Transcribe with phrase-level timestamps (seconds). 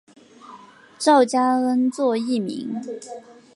[0.97, 2.81] 赵佳恩作艺名。